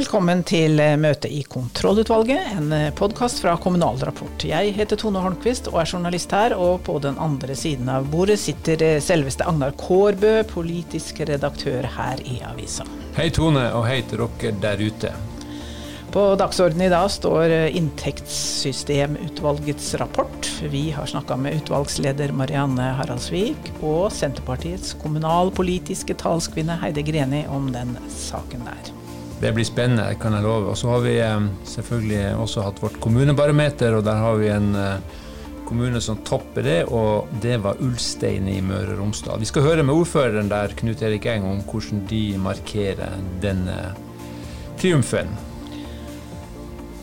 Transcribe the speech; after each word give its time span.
Velkommen 0.00 0.40
til 0.48 0.80
møte 0.96 1.28
i 1.28 1.42
kontrollutvalget, 1.44 2.54
en 2.56 2.72
podkast 2.96 3.42
fra 3.42 3.52
Kommunal 3.60 3.98
Rapport. 4.00 4.44
Jeg 4.48 4.72
heter 4.72 4.96
Tone 4.96 5.20
Holmquist 5.20 5.68
og 5.68 5.76
er 5.82 5.90
journalist 5.90 6.32
her, 6.32 6.54
og 6.56 6.80
på 6.86 6.96
den 7.04 7.18
andre 7.20 7.52
siden 7.58 7.88
av 7.92 8.06
bordet 8.08 8.38
sitter 8.40 9.00
selveste 9.04 9.44
Agnar 9.44 9.76
Kårbø, 9.76 10.40
politisk 10.48 11.20
redaktør 11.28 11.84
her 11.98 12.16
i 12.24 12.40
avisa. 12.48 12.84
Hei 13.18 13.28
Tone, 13.28 13.72
og 13.76 13.84
hei 13.90 14.00
til 14.08 14.24
dere 14.24 14.56
der 14.62 14.80
ute. 14.80 15.12
På 16.14 16.22
dagsordenen 16.40 16.86
i 16.86 16.94
dag 16.94 17.08
står 17.12 17.52
Inntektssystemutvalgets 17.76 19.94
rapport. 20.00 20.48
Vi 20.72 20.96
har 20.96 21.04
snakka 21.12 21.36
med 21.36 21.60
utvalgsleder 21.60 22.32
Marianne 22.32 22.96
Haraldsvik 23.02 23.68
og 23.82 24.08
Senterpartiets 24.16 24.96
kommunalpolitiske 25.02 26.14
talskvinne 26.24 26.80
Heide 26.80 27.04
Greni 27.04 27.44
om 27.52 27.68
den 27.76 28.00
saken 28.16 28.64
der. 28.64 28.96
Det 29.40 29.54
blir 29.56 29.64
spennende, 29.64 30.04
kan 30.20 30.34
jeg 30.36 30.44
love. 30.44 30.68
Og 30.68 30.76
så 30.76 30.90
har 30.92 31.00
vi 31.00 31.14
eh, 31.24 31.48
selvfølgelig 31.64 32.24
også 32.42 32.64
hatt 32.66 32.80
vårt 32.82 32.98
kommunebarometer, 33.00 33.94
og 33.96 34.04
der 34.04 34.18
har 34.20 34.34
vi 34.36 34.50
en 34.52 34.74
eh, 34.76 35.20
kommune 35.64 36.00
som 36.04 36.18
topper 36.28 36.66
det, 36.66 36.80
og 36.92 37.30
det 37.40 37.56
var 37.64 37.80
Ulstein 37.80 38.50
i 38.52 38.58
Møre 38.60 38.92
og 38.92 38.98
Romsdal. 38.98 39.40
Vi 39.40 39.48
skal 39.48 39.64
høre 39.64 39.84
med 39.86 39.96
ordføreren 39.96 40.50
der, 40.52 40.74
Knut 40.76 41.00
Erik 41.06 41.24
Eng, 41.30 41.46
om 41.48 41.62
hvordan 41.64 42.02
de 42.10 42.24
markerer 42.42 43.16
denne 43.40 43.78
triumfen. 44.82 45.32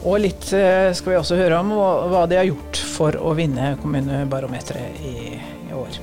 Og 0.06 0.20
litt 0.22 0.52
eh, 0.54 0.92
skal 0.94 1.16
vi 1.16 1.18
også 1.18 1.40
høre 1.40 1.58
om 1.64 1.74
hva 1.74 2.28
de 2.30 2.38
har 2.38 2.46
gjort 2.52 2.84
for 2.92 3.18
å 3.18 3.34
vinne 3.40 3.74
kommunebarometeret 3.82 5.02
i, 5.02 5.16
i 5.72 5.74
år. 5.74 5.98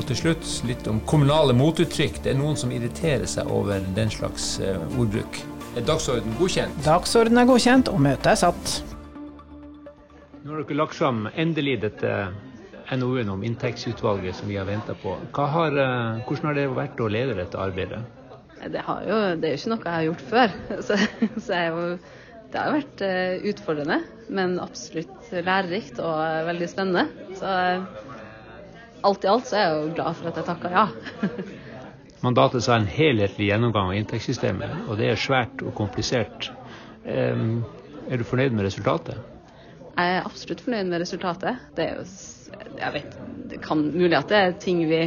Og 0.00 0.02
til 0.08 0.18
slutt 0.18 0.50
litt 0.66 0.90
om 0.90 0.98
kommunale 1.06 1.54
motuttrykk. 1.54 2.24
Det 2.24 2.34
er 2.34 2.42
noen 2.42 2.58
som 2.58 2.74
irriterer 2.74 3.28
seg 3.30 3.54
over 3.54 3.86
den 3.94 4.10
slags 4.10 4.56
ordbruk. 4.96 5.44
Er 5.78 5.84
dagsorden 5.86 6.32
godkjent? 6.34 6.78
Dagsorden 6.82 7.38
er 7.38 7.46
godkjent, 7.46 7.88
og 7.92 8.00
møtet 8.02 8.32
er 8.32 8.38
satt. 8.40 8.70
Nå 10.42 10.56
har 10.56 10.64
dere 10.64 10.78
lagt 10.80 10.96
fram 10.98 11.28
endelig 11.38 11.76
dette 11.84 12.14
NOU-en 12.98 13.30
om 13.30 13.44
inntektsutvalget 13.46 14.34
som 14.34 14.50
vi 14.50 14.56
har 14.58 14.66
venta 14.66 14.96
på. 14.98 15.14
Har, 15.36 15.78
eh, 15.78 16.18
hvordan 16.26 16.50
har 16.50 16.58
det 16.58 16.66
vært 16.74 16.98
å 16.98 17.06
lede 17.06 17.38
dette 17.38 17.60
arbeidet? 17.62 18.02
Det, 18.64 18.82
jo, 18.82 19.20
det, 19.38 19.46
er 19.46 19.54
jo 19.54 19.60
ikke 19.60 19.72
noe 19.76 19.84
jeg 19.84 19.94
har 19.94 20.08
gjort 20.08 20.26
før. 20.32 20.58
Så, 20.88 20.98
så 21.38 21.62
jo, 21.68 21.86
det 22.50 22.58
har 22.64 22.74
vært 22.74 23.06
eh, 23.06 23.48
utfordrende, 23.54 24.02
men 24.26 24.58
absolutt 24.58 25.30
lærerikt 25.30 26.02
og 26.02 26.18
eh, 26.26 26.44
veldig 26.50 26.72
spennende. 26.74 27.06
Så 27.38 27.54
alt 29.06 29.22
i 29.24 29.30
alt 29.30 29.46
så 29.46 29.56
er 29.56 29.68
jeg 29.68 29.78
jo 29.78 29.96
glad 30.00 30.18
for 30.18 30.34
at 30.34 30.42
jeg 30.42 30.50
takka 30.50 30.74
ja. 30.74 30.88
Mandatet 32.20 32.64
sa 32.66 32.76
en 32.76 32.88
helhetlig 32.90 33.46
gjennomgang 33.48 33.90
av 33.90 33.96
inntektssystemet, 33.96 34.84
og 34.88 34.98
det 35.00 35.08
er 35.08 35.20
svært 35.20 35.62
og 35.64 35.72
komplisert. 35.78 36.50
Er 37.08 38.20
du 38.20 38.24
fornøyd 38.28 38.52
med 38.52 38.66
resultatet? 38.66 39.16
Jeg 39.96 40.16
er 40.18 40.26
absolutt 40.28 40.60
fornøyd 40.64 40.90
med 40.90 41.00
resultatet. 41.00 41.62
Det 41.76 41.86
er 41.86 41.96
jo, 41.96 42.04
jeg 42.76 42.92
vet, 42.96 43.16
det 43.50 43.60
kan 43.64 43.86
mulig 43.88 44.16
at 44.18 44.28
det 44.28 44.40
er 44.40 44.58
ting 44.60 44.82
vi 44.90 45.00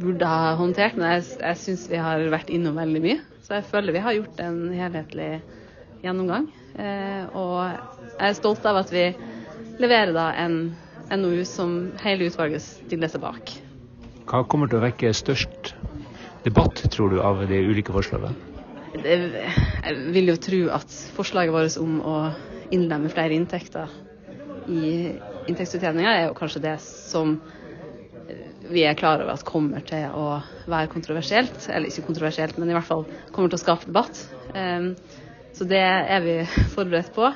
burde 0.00 0.28
ha 0.28 0.54
håndtert, 0.56 0.96
men 0.96 1.12
jeg, 1.12 1.26
jeg 1.42 1.60
syns 1.60 1.84
vi 1.90 2.00
har 2.00 2.24
vært 2.32 2.52
innom 2.52 2.80
veldig 2.80 3.02
mye. 3.04 3.18
Så 3.44 3.58
jeg 3.58 3.68
føler 3.68 3.96
vi 3.96 4.04
har 4.04 4.16
gjort 4.16 4.40
en 4.40 4.60
helhetlig 4.72 5.30
gjennomgang. 6.04 6.48
Eh, 6.80 7.24
og 7.36 7.56
jeg 7.66 8.30
er 8.30 8.38
stolt 8.38 8.64
av 8.68 8.80
at 8.80 8.92
vi 8.94 9.10
leverer 9.80 10.14
da 10.16 10.30
en 10.40 10.60
NOU 11.20 11.44
som 11.48 11.76
hele 12.00 12.30
utvalget 12.30 12.64
stiller 12.64 13.12
seg 13.12 13.24
bak. 13.24 13.52
Hva 14.30 14.44
kommer 14.48 14.70
til 14.70 14.80
å 14.80 14.84
vekke 14.86 15.12
størst 15.16 15.74
debatt, 16.44 16.82
tror 16.92 17.10
du, 17.14 17.20
av 17.22 17.44
de 17.48 17.64
ulike 17.70 17.94
forslagene? 17.94 18.34
jeg 18.90 19.92
vil 20.10 20.32
jo 20.32 20.38
tro 20.42 20.60
at 20.74 20.94
forslaget 21.14 21.54
vårt 21.54 21.76
om 21.78 22.00
å 22.02 22.14
innlemme 22.74 23.10
flere 23.12 23.36
inntekter 23.38 23.92
i 24.70 25.12
inntektsutjevninga 25.48 26.10
er 26.10 26.24
jo 26.26 26.36
kanskje 26.38 26.62
det 26.64 26.76
som 26.82 27.36
vi 28.70 28.84
er 28.86 28.98
klar 28.98 29.22
over 29.22 29.34
at 29.34 29.46
kommer 29.46 29.82
til 29.86 30.12
å 30.14 30.40
være 30.70 30.90
kontroversielt. 30.92 31.66
Eller 31.70 31.90
ikke 31.90 32.06
kontroversielt, 32.06 32.58
men 32.58 32.70
i 32.70 32.76
hvert 32.76 32.86
fall 32.86 33.06
kommer 33.34 33.50
til 33.50 33.58
å 33.58 33.62
skape 33.64 33.88
debatt. 33.88 34.20
Ehm, 34.54 34.92
så 35.56 35.66
det 35.66 35.80
er 35.82 36.22
vi 36.22 36.36
forberedt 36.76 37.10
på. 37.16 37.32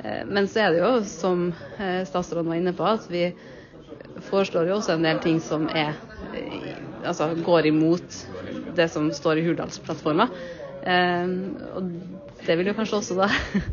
Ehm, 0.00 0.32
men 0.32 0.48
så 0.48 0.64
er 0.64 0.72
det 0.72 0.80
jo, 0.80 0.92
som 1.08 1.50
eh, 1.76 2.00
statsråden 2.08 2.48
var 2.48 2.60
inne 2.60 2.72
på, 2.76 2.86
at 2.86 3.10
vi 3.12 3.26
foreslår 4.30 4.70
jo 4.70 4.78
også 4.78 4.96
en 4.96 5.04
del 5.04 5.20
ting 5.24 5.40
som 5.44 5.68
er 5.68 5.98
altså, 7.04 7.30
går 7.44 7.70
imot 7.70 8.20
det 8.76 8.88
som 8.92 9.10
står 9.14 9.40
i 9.40 9.44
Hurdalsplattforma. 9.48 10.28
Eh, 10.84 11.34
og 11.76 11.92
det 12.46 12.58
vil 12.58 12.70
jo 12.70 12.76
kanskje 12.76 12.98
også 13.00 13.18
da 13.18 13.28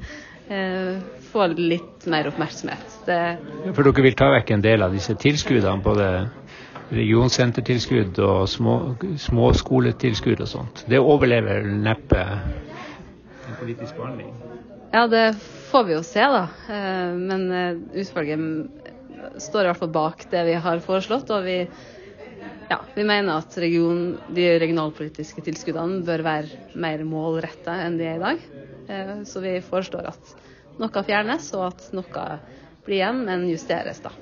eh, 0.55 0.99
få 1.31 1.47
litt 1.55 2.07
mer 2.11 2.29
oppmerksomhet. 2.31 2.99
Det 3.07 3.21
For 3.75 3.87
dere 3.87 4.05
vil 4.07 4.19
ta 4.19 4.31
vekk 4.35 4.55
en 4.55 4.65
del 4.65 4.85
av 4.85 4.95
disse 4.95 5.15
tilskuddene, 5.19 5.83
både 5.83 6.11
regionsentertilskudd 6.91 8.19
og 8.19 8.47
små, 8.51 8.75
småskoletilskudd 9.23 10.43
og 10.43 10.49
sånt. 10.51 10.83
Det 10.91 10.99
overlever 10.99 11.63
neppe 11.63 12.19
en 12.19 13.59
politisk 13.59 13.95
behandling? 13.95 14.33
Ja, 14.91 15.05
det 15.07 15.35
får 15.71 15.85
vi 15.87 15.95
jo 15.95 16.03
se, 16.03 16.19
da. 16.19 16.43
Eh, 16.67 17.13
men 17.15 17.47
eh, 17.55 17.79
utvalget 18.03 19.39
står 19.39 19.63
i 19.63 19.69
hvert 19.69 19.79
fall 19.79 19.93
bak 19.93 20.25
det 20.31 20.43
vi 20.49 20.57
har 20.65 20.83
foreslått. 20.83 21.31
og 21.31 21.45
vi 21.45 21.57
ja, 22.71 22.79
vi 22.95 23.03
mener 23.03 23.41
at 23.41 23.57
region, 23.59 24.15
de 24.31 24.47
regionalpolitiske 24.61 25.43
tilskuddene 25.43 26.05
bør 26.07 26.23
være 26.23 26.77
mer 26.79 27.03
målretta 27.07 27.75
enn 27.85 27.97
de 27.99 28.07
er 28.07 28.19
i 28.19 28.23
dag. 28.23 28.45
Eh, 28.87 29.15
så 29.27 29.43
vi 29.43 29.57
foreslår 29.65 30.07
at 30.13 30.35
noe 30.79 31.03
fjernes, 31.07 31.51
og 31.57 31.67
at 31.71 31.89
noe 31.95 32.27
blir 32.85 33.01
igjen, 33.01 33.25
men 33.27 33.49
justeres, 33.51 33.99
da. 34.03 34.13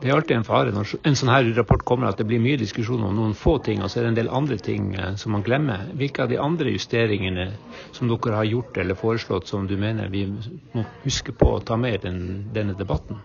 Det 0.00 0.08
er 0.08 0.14
alltid 0.16 0.38
en 0.38 0.46
fare 0.46 0.72
når 0.72 0.94
en 1.04 1.16
sånn 1.18 1.28
her 1.28 1.50
rapport 1.58 1.82
kommer, 1.84 2.08
at 2.08 2.16
det 2.16 2.24
blir 2.30 2.40
mye 2.40 2.56
diskusjon 2.56 3.02
om 3.04 3.18
noen 3.18 3.34
få 3.36 3.58
ting, 3.66 3.82
og 3.84 3.90
så 3.90 4.00
er 4.00 4.06
det 4.06 4.12
en 4.14 4.20
del 4.22 4.30
andre 4.32 4.56
ting 4.56 4.94
eh, 4.94 5.10
som 5.20 5.34
man 5.36 5.44
glemmer. 5.44 5.90
Hvilke 5.98 6.24
av 6.24 6.30
de 6.30 6.38
andre 6.40 6.72
justeringene 6.72 7.50
som 7.96 8.08
dere 8.08 8.38
har 8.38 8.48
gjort 8.48 8.80
eller 8.80 8.96
foreslått 8.96 9.50
som 9.50 9.66
du 9.68 9.76
mener 9.80 10.08
vi 10.08 10.24
må 10.30 10.86
huske 11.02 11.36
på 11.36 11.50
å 11.56 11.60
ta 11.60 11.76
med 11.76 11.98
i 11.98 12.02
den, 12.06 12.24
denne 12.54 12.78
debatten? 12.78 13.20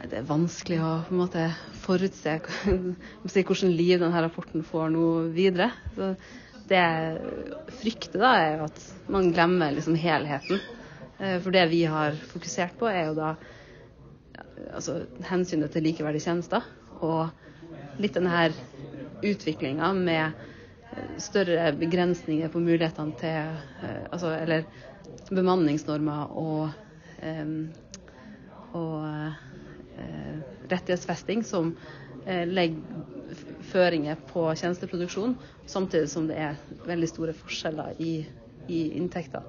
Det 0.00 0.16
er 0.16 0.28
vanskelig 0.28 0.78
å 0.80 0.90
på 1.04 1.12
en 1.12 1.18
måte 1.20 1.42
forutse 1.82 2.38
hvordan 3.20 3.72
liv 3.76 3.98
denne 4.00 4.22
rapporten 4.24 4.62
får 4.64 4.92
nå 4.94 5.06
videre. 5.34 5.66
Så 5.92 6.14
det 6.70 6.78
jeg 6.78 7.74
frykter, 7.82 8.22
da, 8.22 8.30
er 8.40 8.62
at 8.64 8.80
man 9.12 9.28
glemmer 9.34 9.74
liksom 9.76 9.98
helheten. 10.00 10.62
Eh, 11.18 11.36
for 11.44 11.52
det 11.52 11.66
vi 11.72 11.82
har 11.90 12.16
fokusert 12.30 12.78
på, 12.80 12.88
er 12.88 13.10
jo 13.10 13.18
da 13.18 13.34
altså, 14.78 15.02
hensynet 15.28 15.74
til 15.74 15.84
likeverdige 15.84 16.30
tjenester. 16.30 16.64
Og 17.04 18.00
litt 18.00 18.16
denne 18.16 18.46
utviklinga 19.20 19.90
med 19.98 20.46
større 21.20 21.74
begrensninger 21.76 22.48
på 22.50 22.62
mulighetene 22.64 23.20
til 23.20 23.52
eh, 23.84 24.06
altså, 24.08 24.32
Eller 24.38 24.64
bemanningsnormer 25.28 26.32
og, 26.40 26.72
og 28.72 29.20
Eh, 29.30 29.49
rettighetsfesting 30.70 31.44
som 31.46 31.74
eh, 32.26 32.46
legger 32.48 33.08
føringer 33.70 34.18
på 34.30 34.48
tjenesteproduksjon, 34.58 35.36
samtidig 35.70 36.10
som 36.10 36.26
det 36.30 36.38
er 36.42 36.58
veldig 36.88 37.08
store 37.10 37.34
forskjeller 37.36 37.98
i, 38.02 38.14
i 38.70 38.80
inntekter. 38.98 39.44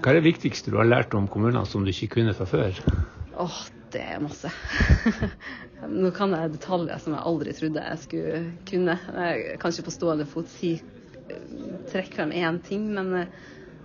Hva 0.00 0.12
er 0.12 0.18
det 0.18 0.26
viktigste 0.30 0.72
du 0.72 0.78
har 0.80 0.88
lært 0.88 1.14
om 1.14 1.28
kommunene 1.30 1.62
som 1.68 1.84
du 1.84 1.92
ikke 1.92 2.16
kunne 2.16 2.34
fra 2.36 2.46
før? 2.48 2.80
Åh, 3.36 3.44
oh, 3.44 3.60
det 3.92 4.02
er 4.14 4.22
masse. 4.22 4.50
Nå 6.00 6.10
kan 6.16 6.34
jeg 6.36 6.54
detaljer 6.56 7.00
som 7.02 7.14
jeg 7.16 7.26
aldri 7.30 7.54
trodde 7.56 7.84
jeg 7.84 8.02
skulle 8.04 8.40
kunne. 8.68 8.96
Jeg 8.96 9.60
kan 9.60 9.74
ikke 9.74 9.88
på 9.88 9.94
stående 9.94 10.28
fot 10.28 10.50
si 10.52 10.74
trekke 11.90 12.16
frem 12.16 12.34
én 12.34 12.58
ting, 12.66 12.88
men 12.94 13.12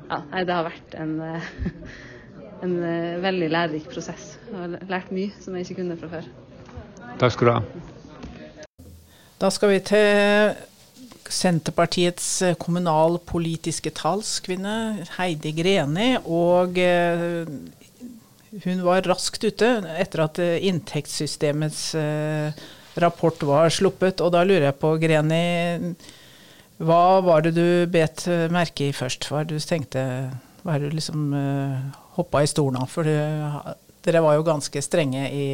ja, 0.10 0.20
det 0.42 0.54
har 0.54 0.68
vært 0.68 0.98
en 1.02 1.18
en 2.66 2.76
uh, 2.82 3.24
veldig 3.24 3.50
lærerik 3.52 3.90
prosess. 3.92 4.36
Jeg 4.50 4.58
har 4.58 4.78
lært 4.92 5.12
mye 5.16 5.34
som 5.42 5.56
jeg 5.56 5.68
ikke 5.68 5.82
kunne 5.82 5.98
fra 6.00 6.12
før. 6.18 6.30
Takk 7.22 7.36
skal 7.36 7.48
du 7.48 7.54
ha. 7.56 7.62
Da 9.42 9.52
skal 9.52 9.74
vi 9.74 9.82
til 9.84 10.56
Senterpartiets 11.36 12.28
eh, 12.46 12.56
kommunalpolitiske 12.62 13.92
talskvinne 13.98 15.06
Heidi 15.18 15.52
Greni. 15.58 16.12
Og 16.22 16.78
uh, 16.80 17.50
hun 18.64 18.86
var 18.86 19.08
raskt 19.10 19.44
ute 19.44 19.72
etter 20.00 20.24
at 20.24 20.40
inntektssystemets 20.40 21.90
rapport 23.04 23.42
var 23.44 23.74
sluppet. 23.74 24.24
Og 24.24 24.32
da 24.32 24.46
lurer 24.48 24.70
jeg 24.70 24.78
på, 24.80 24.94
Greni, 25.02 25.42
hva 26.80 27.02
var 27.26 27.44
det 27.44 27.52
du 27.58 27.68
bet 27.92 28.24
merke 28.56 28.88
i 28.88 28.96
først? 28.96 29.28
Hva 29.28 29.42
er 29.42 29.50
det 29.50 29.60
du 29.60 29.68
tenkte, 29.68 30.06
hva 30.64 30.78
er 30.78 30.86
det 30.86 30.94
du 30.94 30.98
liksom 31.02 31.36
hoppa 32.16 32.44
i 32.44 32.50
stolen 32.50 32.88
For 32.90 33.08
dere 34.06 34.22
var 34.22 34.38
jo 34.38 34.46
ganske 34.46 34.82
strenge 34.86 35.28
i, 35.34 35.46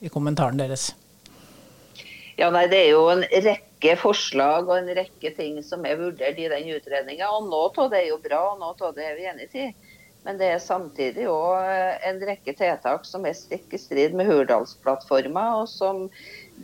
i 0.00 0.12
kommentaren 0.12 0.58
deres. 0.60 0.90
Ja, 2.40 2.48
nei, 2.48 2.66
Det 2.72 2.78
er 2.86 2.90
jo 2.94 3.04
en 3.12 3.26
rekke 3.44 3.96
forslag 4.00 4.68
og 4.68 4.78
en 4.78 4.90
rekke 4.96 5.32
ting 5.36 5.58
som 5.66 5.84
er 5.84 5.98
vurdert 6.00 6.38
i 6.40 6.48
den 6.48 6.70
utredninga. 6.72 7.28
Noe 7.44 7.68
av 7.68 7.90
det 7.92 8.04
er 8.04 8.12
jo 8.14 8.20
bra, 8.22 8.40
og 8.54 8.62
noe 8.62 8.76
av 8.88 8.94
det 8.96 9.04
er 9.04 9.18
vi 9.18 9.26
enige 9.28 9.66
i. 9.66 9.96
Men 10.24 10.36
det 10.40 10.48
er 10.52 10.60
samtidig 10.60 11.26
òg 11.32 12.04
en 12.08 12.20
rekke 12.28 12.52
tiltak 12.56 13.04
som 13.08 13.24
er 13.28 13.36
stikk 13.36 13.76
i 13.76 13.80
strid 13.80 14.16
med 14.16 14.28
Hurdalsplattforma, 14.28 15.44
og 15.62 15.68
som 15.72 16.06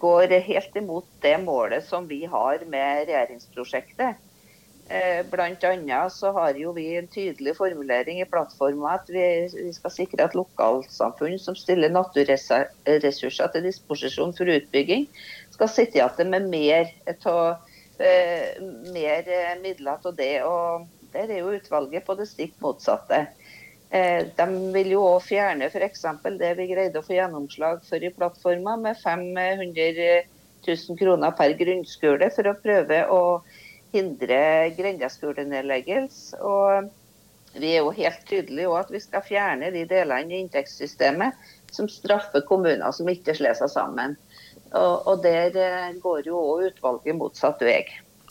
går 0.01 0.33
helt 0.49 0.77
imot 0.77 1.09
det 1.25 1.37
målet 1.45 1.85
som 1.85 2.09
vi 2.09 2.23
har 2.29 2.65
med 2.69 3.07
regjeringsprosjektet. 3.09 4.21
Eh, 4.89 5.27
annet 5.39 6.13
så 6.13 6.31
har 6.33 6.55
jo 6.55 6.73
vi 6.73 6.97
en 6.97 7.09
tydelig 7.11 7.57
formulering 7.57 8.21
i 8.21 8.27
plattforma 8.31 8.93
at 8.95 9.09
vi, 9.11 9.73
skal 9.75 9.91
sikre 9.91 10.29
at 10.29 10.37
lokalsamfunn 10.39 11.41
som 11.43 11.57
stiller 11.59 11.91
naturressurser 11.91 13.51
til 13.51 13.67
disposisjon 13.67 14.35
for 14.37 14.53
utbygging, 14.55 15.09
skal 15.51 15.73
sitte 15.73 15.99
igjen 15.99 16.31
med 16.31 16.47
mer, 16.53 16.93
av, 17.17 17.67
eh, 17.99 18.63
mer 18.95 19.59
midler 19.65 19.99
til 20.03 20.17
det. 20.23 20.43
og 20.45 20.87
Der 21.13 21.31
er 21.31 21.39
jo 21.41 21.57
utvalget 21.59 22.05
på 22.07 22.15
det 22.15 22.29
stikk 22.29 22.55
motsatte. 22.63 23.27
Eh, 23.91 24.23
de 24.39 24.47
vil 24.75 24.95
jo 24.95 25.03
òg 25.03 25.23
fjerne 25.23 25.67
f.eks. 25.67 26.07
det 26.39 26.55
vi 26.59 26.71
greide 26.71 26.99
å 26.99 27.07
få 27.07 27.19
gjennomslag 27.19 27.83
for 27.83 28.03
i 28.03 28.11
plattforma, 28.11 28.77
med 28.77 28.99
500 29.03 30.23
000 30.67 30.99
kroner 30.99 31.35
per 31.39 31.55
grunnskole 31.59 32.31
for 32.35 32.51
å 32.51 32.59
prøve 32.63 33.05
å 33.11 33.23
hindre 33.97 34.41
grendeskolenedleggelse. 34.77 36.39
Og 36.45 36.91
vi 37.57 37.73
er 37.73 37.85
jo 37.85 37.95
helt 37.97 38.25
tydelige 38.29 38.69
på 38.69 38.79
at 38.79 38.93
vi 38.93 39.01
skal 39.03 39.25
fjerne 39.25 39.73
de 39.75 39.87
delene 39.89 40.35
i 40.35 40.43
inntektssystemet 40.45 41.49
som 41.73 41.89
straffer 41.91 42.45
kommuner 42.49 42.93
som 42.95 43.09
ikke 43.11 43.35
slår 43.37 43.57
seg 43.59 43.73
sammen. 43.73 44.17
Og, 44.77 45.07
og 45.09 45.23
der 45.25 45.57
eh, 45.57 45.97
går 46.03 46.27
jo 46.29 46.41
òg 46.41 46.69
utvalget 46.71 47.17
motsatt 47.17 47.63
vei. 47.65 47.85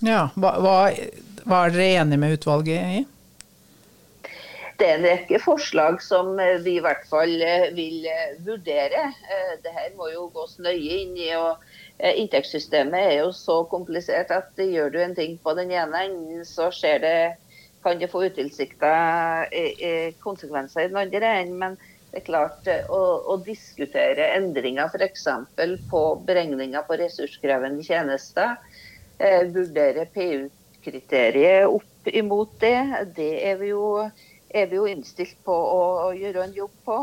Ja, 0.03 0.27
hva, 0.35 0.57
hva, 0.61 0.77
hva 1.45 1.61
er 1.65 1.75
dere 1.75 2.01
enige 2.03 2.21
med 2.21 2.39
utvalget 2.39 2.95
i? 2.99 3.03
det 4.75 4.87
er 4.89 4.97
en 4.97 5.05
rekke 5.07 5.37
forslag 5.39 6.01
som 6.03 6.33
eh, 6.41 6.57
vi 6.65 6.75
i 6.77 6.83
hvert 6.83 7.05
fall 7.07 7.31
eh, 7.41 7.69
vil 7.75 8.03
vurdere. 8.43 9.07
Dette 9.63 9.87
må 9.95 10.09
jo 10.11 10.27
gås 10.35 10.57
nøye 10.59 10.99
inn 11.05 11.15
i. 11.15 11.31
og 11.39 11.63
Inntektssystemet 11.99 12.99
er 12.99 13.13
jo 13.21 13.31
så 13.31 13.61
komplisert 13.71 14.31
at 14.35 14.59
gjør 14.59 14.91
du 14.91 14.97
en 14.99 15.15
ting 15.15 15.37
på 15.43 15.53
den 15.55 15.71
ene 15.71 16.01
enden, 16.09 16.43
så 16.45 16.67
det, 17.01 17.37
kan 17.83 17.99
det 18.01 18.09
få 18.11 18.25
utilsikta 18.27 18.91
konsekvenser 20.23 20.83
i 20.83 20.89
den 20.91 20.99
andre 20.99 21.31
enden. 21.39 21.57
Men 21.61 21.77
det 22.11 22.21
er 22.21 22.27
klart 22.27 22.67
å, 22.91 23.01
å 23.31 23.37
diskutere 23.45 24.33
endringer 24.35 24.91
f.eks. 24.91 25.25
på 25.89 26.03
beregninger 26.27 26.83
på 26.87 26.99
ressurskrevende 26.99 27.83
tjenester, 27.83 28.57
vurdere 29.55 30.05
PU-kriteriet 30.11 31.71
opp 31.71 32.11
imot 32.11 32.59
det, 32.59 32.77
det 33.15 33.33
er 33.47 33.59
vi 33.61 33.71
jo 33.71 33.85
er 34.55 34.69
vi 34.71 34.79
jo 34.79 34.87
innstilt 34.87 35.35
på 35.43 35.53
å 35.53 36.11
gjøre 36.15 36.45
en 36.45 36.55
jobb 36.55 36.75
på. 36.87 36.99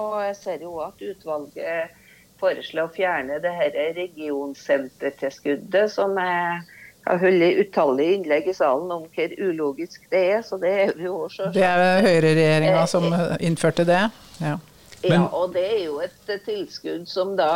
Og 0.00 0.16
jeg 0.22 0.36
ser 0.38 0.64
jo 0.64 0.76
at 0.84 1.00
utvalget 1.02 1.99
foreslår 2.40 2.88
å 2.88 2.94
fjerne 2.94 3.38
det 3.42 3.52
her 3.54 3.70
regionsentertilskuddet, 3.96 5.90
som 5.92 6.16
jeg 6.18 6.62
har 7.06 7.18
holdt 7.22 7.60
utallige 7.64 8.14
innlegg 8.18 8.48
i 8.50 8.54
salen 8.56 8.90
om 8.94 9.04
hvor 9.14 9.30
ulogisk 9.38 10.00
det 10.12 10.22
er. 10.34 10.42
Så 10.46 10.54
det 10.60 10.72
er 10.84 10.92
jo 11.00 11.14
også 11.26 11.42
Det 11.54 11.64
er 11.66 12.02
høyreregjeringa 12.06 12.86
som 12.90 13.04
innførte 13.40 13.84
det? 13.88 14.02
Ja. 14.40 14.56
ja, 15.04 15.22
og 15.26 15.52
det 15.56 15.66
er 15.68 15.84
jo 15.86 16.00
et 16.04 16.34
tilskudd 16.46 17.08
som 17.08 17.36
da 17.38 17.52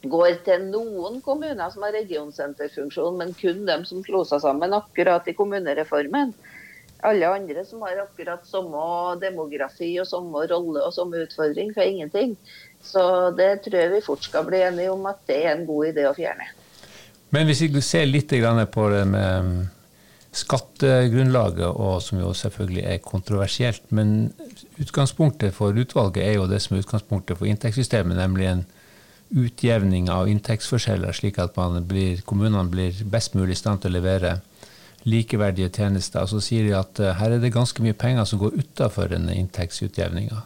går 0.00 0.38
til 0.46 0.60
noen 0.70 1.20
kommuner 1.24 1.70
som 1.72 1.82
har 1.84 1.92
regionsenterfunksjon, 1.98 3.18
men 3.20 3.34
kun 3.36 3.66
dem 3.68 3.84
som 3.84 4.04
slo 4.06 4.24
seg 4.24 4.40
sammen 4.44 4.72
akkurat 4.76 5.28
i 5.28 5.36
kommunereformen 5.36 6.32
alle 7.06 7.28
andre 7.28 7.64
som 7.64 7.82
har 7.86 8.02
akkurat 8.02 8.46
samme 8.48 8.80
demografi 9.22 9.92
og 10.00 10.08
samme 10.08 10.44
rolle 10.50 10.84
og 10.84 10.94
samme 10.94 11.24
utfordring, 11.24 11.74
får 11.74 11.88
ingenting. 11.88 12.36
Så 12.82 13.02
det 13.36 13.62
tror 13.64 13.80
jeg 13.80 13.92
vi 13.94 14.04
fort 14.04 14.24
skal 14.24 14.46
bli 14.48 14.62
enige 14.64 14.92
om 14.92 15.04
at 15.10 15.20
det 15.28 15.42
er 15.44 15.54
en 15.54 15.66
god 15.68 15.92
idé 15.92 16.06
å 16.08 16.16
fjerne. 16.16 16.48
Men 17.30 17.46
hvis 17.46 17.62
vi 17.62 17.82
ser 17.84 18.08
litt 18.08 18.32
på 18.74 18.88
det 18.90 19.04
med 19.06 19.44
um, 19.44 19.52
skattegrunnlaget, 20.34 21.68
og 21.68 22.02
som 22.02 22.20
jo 22.22 22.32
selvfølgelig 22.34 22.84
er 22.86 23.04
kontroversielt, 23.04 23.82
men 23.90 24.32
utgangspunktet 24.78 25.54
for 25.54 25.76
utvalget 25.76 26.24
er 26.24 26.36
jo 26.38 26.48
det 26.50 26.60
som 26.62 26.76
er 26.76 26.84
utgangspunktet 26.84 27.38
for 27.38 27.50
inntektssystemet, 27.50 28.18
nemlig 28.18 28.50
en 28.50 28.64
utjevning 29.30 30.10
av 30.10 30.28
inntektsforskjeller, 30.30 31.14
slik 31.14 31.38
at 31.38 31.54
blir, 31.86 32.22
kommunene 32.26 32.70
blir 32.70 33.04
best 33.06 33.36
mulig 33.38 33.54
i 33.54 33.60
stand 33.60 33.82
til 33.82 33.92
å 33.92 33.98
levere 34.00 34.40
likeverdige 35.08 35.70
tjenester. 35.72 36.26
Så 36.28 36.42
sier 36.44 36.66
de 36.66 36.76
at 36.76 37.00
uh, 37.02 37.12
her 37.18 37.36
er 37.36 37.42
det 37.42 37.52
ganske 37.54 37.82
mye 37.84 37.96
penger 37.96 38.28
som 38.28 38.40
går 38.42 38.58
utafor 38.60 39.12
denne 39.12 39.36
inntektsutjevninga. 39.40 40.42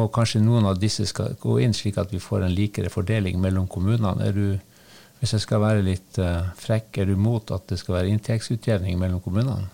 Og 0.00 0.12
kanskje 0.14 0.40
noen 0.40 0.66
av 0.68 0.80
disse 0.80 1.04
skal 1.08 1.36
gå 1.40 1.58
inn 1.60 1.74
slik 1.76 1.98
at 2.00 2.12
vi 2.14 2.22
får 2.22 2.46
en 2.46 2.54
likere 2.56 2.92
fordeling 2.92 3.40
mellom 3.42 3.68
kommunene. 3.68 4.24
Er 4.24 4.32
du, 4.36 4.46
hvis 5.20 5.34
jeg 5.36 5.44
skal 5.44 5.62
være 5.64 5.84
litt 5.84 6.18
uh, 6.22 6.52
frekk, 6.58 7.02
er 7.02 7.12
du 7.12 7.16
mot 7.20 7.54
at 7.54 7.68
det 7.68 7.80
skal 7.82 8.00
være 8.00 8.14
inntektsutjevning 8.14 8.98
mellom 9.00 9.20
kommunene? 9.24 9.68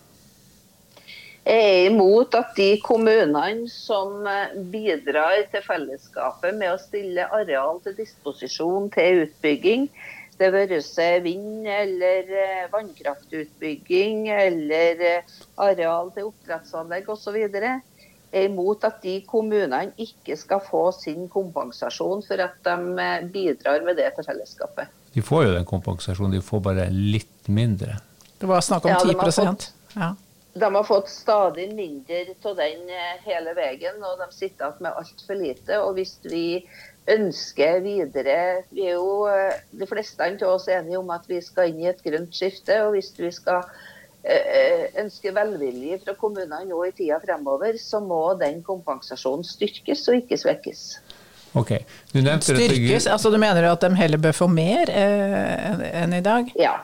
Jeg 1.49 1.64
er 1.64 1.87
imot 1.88 2.34
at 2.37 2.50
de 2.58 2.75
kommunene 2.84 3.70
som 3.72 4.26
eh, 4.28 4.50
bidrar 4.69 5.46
til 5.49 5.62
fellesskapet 5.64 6.52
med 6.58 6.75
å 6.75 6.81
stille 6.82 7.25
areal 7.32 7.78
til 7.87 7.94
disposisjon 7.96 8.90
til 8.93 9.22
utbygging, 9.22 9.87
det 10.38 10.49
være 10.55 10.81
seg 10.85 11.23
vind- 11.26 11.67
eller 11.69 12.31
eh, 12.31 12.67
vannkraftutbygging 12.73 14.29
eller 14.31 15.02
eh, 15.02 15.38
areal 15.56 16.12
til 16.14 16.29
oppdrettsanlegg 16.31 17.08
osv. 17.11 17.38
er 17.49 18.44
imot 18.44 18.85
at 18.85 19.00
de 19.02 19.19
kommunene 19.26 19.94
ikke 19.99 20.37
skal 20.38 20.62
få 20.62 20.90
sin 20.94 21.26
kompensasjon 21.32 22.23
for 22.26 22.44
at 22.44 22.61
de 22.64 22.76
eh, 23.02 23.26
bidrar 23.32 23.82
med 23.87 23.99
det 23.99 24.12
til 24.17 24.29
fellesskapet. 24.31 24.94
De 25.14 25.25
får 25.25 25.49
jo 25.49 25.56
den 25.56 25.67
kompensasjonen, 25.67 26.37
de 26.37 26.44
får 26.44 26.62
bare 26.62 26.88
litt 26.93 27.49
mindre. 27.49 27.99
Det 28.38 28.46
var 28.46 28.62
snakk 28.62 28.87
om 28.87 28.94
10 28.94 29.14
ja, 29.17 29.31
fått, 29.32 29.70
ja. 29.96 30.14
De 30.58 30.69
har 30.75 30.84
fått 30.87 31.08
stadig 31.11 31.69
mindre 31.75 32.20
av 32.44 32.55
den 32.58 32.91
hele 33.25 33.55
veien, 33.55 33.99
og 34.02 34.20
de 34.20 34.26
sitter 34.34 34.69
igjen 34.69 34.84
med 34.87 35.00
altfor 35.00 35.38
lite. 35.38 35.81
Og 35.82 35.94
hvis 35.99 36.17
vi 36.27 36.44
ønsker 37.08 37.82
videre 37.84 38.38
Vi 38.70 38.86
er 38.86 38.96
jo 38.96 39.27
eh, 39.31 39.60
de 39.81 39.86
fleste 39.88 40.24
av 40.24 40.48
oss 40.55 40.69
enige 40.72 41.00
om 41.00 41.12
at 41.15 41.29
vi 41.29 41.41
skal 41.44 41.70
inn 41.70 41.84
i 41.84 41.91
et 41.91 42.03
grønt 42.05 42.34
skifte. 42.34 42.81
og 42.84 42.96
Hvis 42.96 43.12
vi 43.19 43.31
skal 43.34 43.62
eh, 44.24 44.34
eh, 44.34 44.84
ønske 45.03 45.32
velvilje 45.34 46.00
fra 46.05 46.17
kommunene 46.19 46.67
nå 46.69 46.82
i 46.86 46.93
tida 46.96 47.20
fremover, 47.24 47.79
så 47.81 48.03
må 48.05 48.22
den 48.41 48.62
kompensasjonen 48.67 49.46
styrkes 49.46 50.06
og 50.08 50.22
ikke 50.22 50.41
svekkes. 50.41 50.84
Ok, 51.56 51.72
Du 52.12 52.20
nevnte 52.20 52.55
Styrkes? 52.55 53.06
Altså 53.06 53.31
Du 53.31 53.38
mener 53.41 53.70
at 53.70 53.81
de 53.81 53.96
heller 53.96 54.20
bør 54.20 54.36
få 54.36 54.46
mer 54.53 54.91
eh, 54.93 55.88
enn 56.03 56.12
i 56.12 56.22
dag? 56.24 56.53
Ja. 56.60 56.74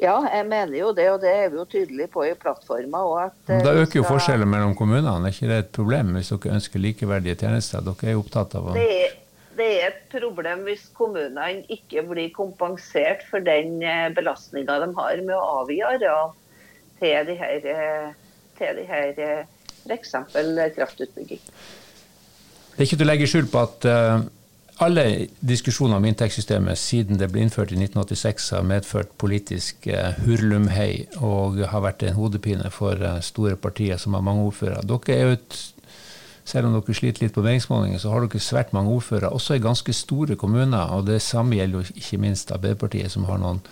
ja. 0.00 0.16
jeg 0.26 0.46
mener 0.50 0.78
jo 0.78 0.92
det, 0.96 1.08
og 1.12 1.20
det 1.22 1.30
er 1.30 1.48
vi 1.52 1.60
jo 1.60 1.64
tydelige 1.64 2.10
på 2.12 2.26
i 2.26 2.34
plattforma. 2.34 3.30
da 3.46 3.72
øker 3.72 4.00
jo 4.00 4.04
forskjellen 4.08 4.48
mellom 4.48 4.74
kommunene, 4.74 5.28
er 5.28 5.34
ikke 5.34 5.50
det 5.52 5.58
et 5.58 5.72
problem 5.78 6.16
hvis 6.18 6.34
dere 6.34 6.58
ønsker 6.58 6.82
likeverdige 6.82 7.38
tjenester? 7.44 7.80
Dere 7.80 8.10
er 8.10 8.18
jo 8.18 8.24
opptatt 8.26 8.58
av 8.58 8.72
å 8.72 8.76
det 8.76 8.88
er, 9.06 9.18
det 9.62 9.70
er 9.78 9.88
et 9.90 10.02
problem 10.10 10.64
hvis 10.66 10.88
kommunene 10.96 11.62
ikke 11.70 12.04
blir 12.08 12.30
kompensert 12.34 13.22
for 13.30 13.44
den 13.44 13.82
eh, 13.86 14.10
belastninga 14.16 14.80
de 14.82 14.90
har 14.98 15.22
med 15.22 15.34
å 15.36 15.62
avgi 15.62 15.80
areal 15.86 16.34
til 17.00 17.28
de 17.28 17.38
her, 17.38 17.66
eh, 17.74 18.12
til 18.58 18.78
de 18.80 18.86
her 18.88 19.24
eh, 19.26 19.42
f.eks. 19.86 20.14
kraftutbygging. 20.76 21.42
Det 21.42 22.78
er 22.78 22.86
ikke 22.86 22.98
til 23.02 23.06
å 23.06 23.10
legge 23.10 23.28
skjul 23.28 23.50
på 23.52 23.60
at 23.60 23.86
alle 24.82 25.02
diskusjoner 25.44 25.98
om 25.98 26.06
inntektssystemet 26.08 26.80
siden 26.80 27.18
det 27.20 27.28
ble 27.30 27.42
innført 27.44 27.74
i 27.74 27.76
1986 27.76 28.46
har 28.56 28.64
medført 28.66 29.12
politisk 29.20 29.90
hurlumhei 30.24 31.04
og 31.18 31.60
har 31.68 31.84
vært 31.84 32.06
en 32.08 32.16
hodepine 32.16 32.70
for 32.72 33.02
store 33.26 33.58
partier 33.60 34.00
som 34.00 34.16
har 34.16 34.24
mange 34.24 34.46
ordførere. 34.48 34.86
Dere 34.88 35.18
er 35.18 35.26
jo 35.26 35.36
et 35.36 35.58
selv 36.44 36.68
om 36.68 36.74
dere 36.74 36.96
sliter 36.96 37.24
litt 37.24 37.34
på 37.36 37.44
meningsmålinger, 37.44 38.00
så 38.02 38.12
har 38.12 38.26
dere 38.26 38.42
svært 38.42 38.72
mange 38.74 38.92
ordførere, 38.94 39.30
også 39.30 39.56
i 39.56 39.62
ganske 39.62 39.94
store 39.94 40.36
kommuner. 40.36 40.90
Og 40.96 41.06
det 41.06 41.20
samme 41.22 41.58
gjelder 41.58 41.82
jo 41.82 41.98
ikke 42.02 42.20
minst 42.22 42.52
Arbeiderpartiet, 42.54 43.12
som 43.14 43.26
har 43.30 43.40
noen 43.42 43.62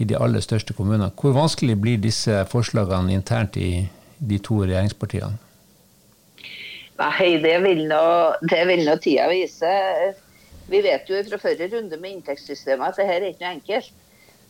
i 0.00 0.06
de 0.08 0.16
aller 0.16 0.40
største 0.44 0.76
kommunene. 0.76 1.10
Hvor 1.16 1.36
vanskelig 1.36 1.76
blir 1.80 2.00
disse 2.00 2.42
forslagene 2.50 3.14
internt 3.16 3.56
i 3.60 3.86
de 4.20 4.40
to 4.44 4.62
regjeringspartiene? 4.64 5.38
Nei, 7.00 7.30
det 7.40 7.56
vil 7.64 7.86
nå, 7.88 8.04
det 8.44 8.60
vil 8.68 8.84
nå 8.84 8.98
tida 9.00 9.28
vise. 9.32 9.70
Vi 10.70 10.82
vet 10.84 11.08
jo 11.08 11.20
fra 11.30 11.40
forrige 11.40 11.70
runde 11.72 11.96
med 12.00 12.18
inntektssystemet 12.18 12.92
at 12.92 13.00
dette 13.00 13.16
er 13.16 13.28
ikke 13.30 13.44
noe 13.46 13.54
enkelt. 13.56 13.96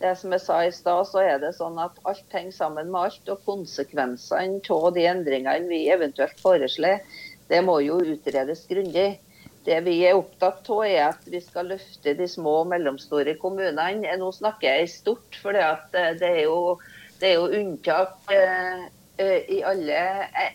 Det 0.01 0.11
som 0.17 0.33
jeg 0.33 0.41
sa 0.41 0.55
i 0.65 0.71
stad, 0.73 1.05
så 1.07 1.21
er 1.21 1.37
det 1.43 1.51
sånn 1.55 1.77
at 1.79 1.99
alt 2.09 2.35
henger 2.35 2.55
sammen 2.55 2.89
med 2.91 3.01
alt. 3.05 3.31
Og 3.31 3.43
konsekvensene 3.47 4.59
av 4.75 4.87
de 4.95 5.05
endringene 5.07 5.69
vi 5.69 5.83
eventuelt 5.93 6.39
foreslår, 6.41 7.03
det 7.51 7.59
må 7.67 7.81
jo 7.83 7.99
utredes 7.99 8.63
grundig. 8.69 9.19
Det 9.65 9.77
vi 9.85 9.99
er 10.07 10.17
opptatt 10.17 10.69
av, 10.73 10.85
er 10.87 11.03
at 11.11 11.27
vi 11.29 11.41
skal 11.43 11.69
løfte 11.73 12.15
de 12.17 12.27
små 12.29 12.61
og 12.63 12.71
mellomstore 12.71 13.35
kommunene. 13.41 14.15
Nå 14.17 14.31
snakker 14.33 14.71
jeg 14.71 14.87
i 14.87 14.95
stort, 14.95 15.37
for 15.43 15.53
det, 15.53 16.23
er 16.25 16.41
jo, 16.47 16.79
det 17.21 17.29
er 17.29 17.37
jo 17.37 17.59
unntak 17.59 18.33
eh, 18.33 18.87
i 19.21 19.59
alle 19.67 19.99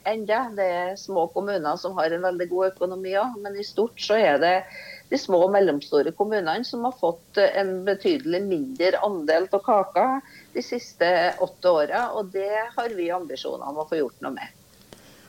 ender. 0.08 0.50
Det 0.56 0.66
er 0.80 0.98
små 0.98 1.28
kommuner 1.36 1.78
som 1.78 1.94
har 2.00 2.10
en 2.10 2.26
veldig 2.26 2.50
god 2.50 2.72
økonomi 2.72 3.14
òg, 3.20 3.38
men 3.44 3.60
i 3.60 3.66
stort 3.66 4.02
så 4.02 4.18
er 4.18 4.42
det 4.42 4.56
de 5.12 5.20
små 5.20 5.44
og 5.46 5.54
mellomstore 5.54 6.10
kommunene 6.18 6.66
som 6.66 6.82
har 6.88 6.96
fått 6.98 7.38
en 7.46 7.76
betydelig 7.86 8.42
mindre 8.48 9.04
andel 9.06 9.46
av 9.52 9.62
kaka 9.68 10.06
de 10.56 10.64
siste 10.64 11.08
åtte 11.46 11.78
åra. 11.84 12.08
Og 12.18 12.32
det 12.34 12.50
har 12.74 12.96
vi 12.98 13.12
ambisjoner 13.14 13.68
om 13.70 13.84
å 13.84 13.86
få 13.86 14.00
gjort 14.02 14.24
noe 14.24 14.40
med. 14.40 14.62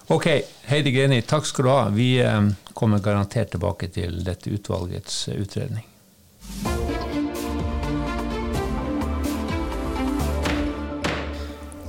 Ok, 0.10 0.42
Heidi 0.66 0.92
Greni, 0.92 1.22
takk 1.22 1.46
skal 1.46 1.66
du 1.66 1.70
ha. 1.70 1.90
Vi 1.92 2.20
eh, 2.24 2.46
kommer 2.74 3.02
garantert 3.04 3.52
tilbake 3.52 3.90
til 3.92 4.22
dette 4.24 4.48
utvalgets 4.56 5.26
eh, 5.28 5.42
utredning. 5.44 5.84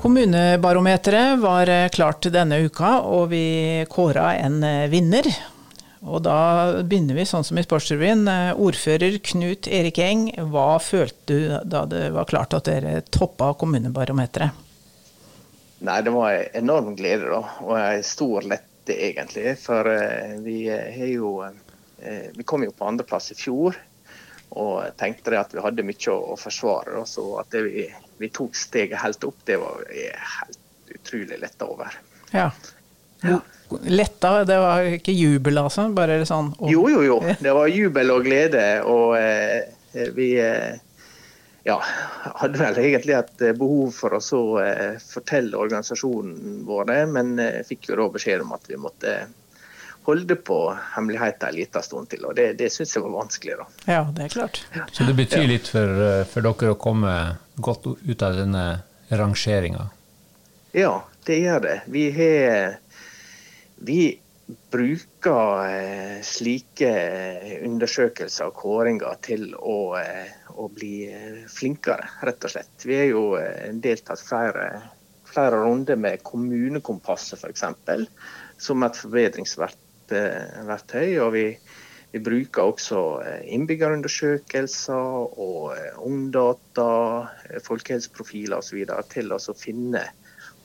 Kommunebarometeret 0.02 1.38
var 1.46 1.70
eh, 1.70 1.86
klart 1.94 2.26
denne 2.34 2.58
uka, 2.66 2.96
og 3.06 3.30
vi 3.30 3.86
kåra 3.86 4.32
en 4.42 4.66
vinner. 4.90 5.30
Og 6.02 6.26
da 6.26 6.38
begynner 6.82 7.22
vi 7.22 7.26
sånn 7.26 7.46
som 7.46 7.58
i 7.58 7.62
Sportsrevyen. 7.62 8.26
Ordfører 8.58 9.22
Knut 9.30 9.70
Erik 9.70 10.02
Eng, 10.02 10.32
hva 10.50 10.72
følte 10.82 11.22
du 11.30 11.54
da 11.62 11.86
det 11.86 12.08
var 12.18 12.26
klart 12.26 12.58
at 12.58 12.66
dere 12.66 12.98
toppa 13.14 13.54
kommunebarometeret? 13.54 14.66
Nei, 15.78 16.02
det 16.02 16.10
var 16.10 16.32
en 16.32 16.48
enorm 16.64 16.96
glede, 16.96 17.28
da. 17.30 17.42
Og 17.62 17.74
en 17.78 18.04
stor 18.04 18.46
lette, 18.50 18.94
egentlig. 18.94 19.52
For 19.62 19.86
uh, 19.86 20.38
vi 20.42 20.62
eh, 20.72 20.88
har 20.94 21.12
jo 21.12 21.34
uh, 21.44 22.26
Vi 22.34 22.46
kom 22.46 22.64
jo 22.64 22.72
på 22.74 22.88
andreplass 22.88 23.32
i 23.32 23.38
fjor. 23.38 23.78
Og 24.58 24.96
tenkte 24.98 25.36
at 25.38 25.52
vi 25.54 25.62
hadde 25.62 25.84
mye 25.86 26.10
å, 26.14 26.18
å 26.32 26.38
forsvare. 26.40 26.96
Da. 26.96 27.04
Så 27.06 27.28
at 27.40 27.54
vi, 27.54 27.86
vi, 28.18 28.32
tok 28.32 28.56
steget 28.56 29.02
helt 29.02 29.24
opp, 29.28 29.38
det 29.46 29.60
var 29.60 29.84
helt 29.92 30.58
utrolig 30.88 31.38
letta 31.38 31.68
over. 31.68 31.98
Ja. 32.32 32.48
ja. 33.22 33.38
Letta, 33.84 34.44
det 34.48 34.56
var 34.58 34.88
ikke 34.96 35.12
jubel, 35.12 35.60
altså? 35.60 35.84
Bare 35.92 36.22
sånn 36.26 36.54
og... 36.56 36.70
Jo, 36.72 36.86
jo, 36.88 37.04
jo. 37.04 37.18
Det 37.38 37.52
var 37.54 37.68
jubel 37.68 38.14
og 38.14 38.24
glede. 38.24 38.64
Og 38.88 39.18
eh, 39.20 39.68
vi 40.16 40.32
ja, 41.66 41.76
hadde 42.42 42.60
vel 42.60 42.78
egentlig 42.82 43.16
et 43.18 43.42
eh, 43.42 43.56
behov 43.56 43.90
for 43.96 44.16
å 44.16 44.22
så 44.22 44.42
eh, 44.62 44.96
fortelle 45.02 45.58
organisasjonen 45.58 46.62
vår, 46.68 46.88
det, 46.90 47.02
men 47.12 47.34
eh, 47.42 47.60
fikk 47.66 47.90
jo 47.90 47.98
da 48.00 48.08
beskjed 48.14 48.44
om 48.44 48.54
at 48.56 48.70
vi 48.70 48.80
måtte 48.80 49.18
holde 50.08 50.38
på 50.40 50.58
hemmeligheten 50.94 51.50
en 51.50 51.58
liten 51.58 51.84
stund 51.84 52.08
til. 52.12 52.24
Og 52.24 52.36
det, 52.38 52.54
det 52.60 52.70
syns 52.72 52.94
jeg 52.96 53.04
var 53.04 53.16
vanskelig, 53.18 53.58
da. 53.60 53.66
Ja, 53.90 54.02
det 54.16 54.28
er 54.28 54.34
klart. 54.38 54.62
Så 54.96 55.04
det 55.04 55.18
betyr 55.18 55.44
litt 55.50 55.68
for, 55.68 56.00
for 56.30 56.46
dere 56.46 56.72
å 56.72 56.80
komme 56.80 57.14
godt 57.60 57.90
ut 57.92 58.24
av 58.24 58.38
denne 58.38 58.64
rangeringa? 59.12 59.90
Ja, 60.72 60.94
det 61.28 61.42
gjør 61.42 61.60
det. 61.66 61.76
Vi 61.92 62.06
har 62.16 62.78
vi 63.78 64.18
bruker 64.70 65.68
eh, 65.68 66.22
slike 66.24 66.90
undersøkelser 67.66 68.48
og 68.48 68.56
kåringer 68.58 69.18
til 69.24 69.52
å, 69.54 69.94
eh, 70.00 70.32
å, 70.58 70.68
bli 70.74 71.12
eh, 71.12 71.44
flinkere, 71.52 72.08
rett 72.26 72.44
og 72.44 72.50
slett. 72.54 72.84
Vi 72.84 72.98
har 72.98 73.06
jo 73.10 73.24
deltatt 73.82 74.20
flere, 74.22 74.82
flere 75.28 75.56
runder 75.62 75.96
med 76.00 76.22
Kommunekompasset 76.26 77.44
f.eks. 77.44 77.64
som 78.58 78.82
et 78.82 78.96
forbedringsverktøy. 78.98 81.18
og 81.22 81.32
vi, 81.36 81.58
vi 82.12 82.18
bruker 82.24 82.62
også 82.74 83.00
innbyggerundersøkelser 83.56 85.04
og 85.46 85.62
ungdata, 86.04 86.90
folkehelseprofiler 87.66 88.56
osv. 88.58 88.78
til 89.14 89.26
å 89.32 89.38
finne 89.56 90.02